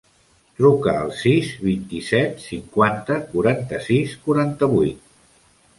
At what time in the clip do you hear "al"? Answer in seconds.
1.01-1.11